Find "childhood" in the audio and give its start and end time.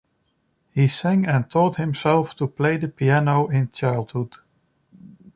3.69-4.37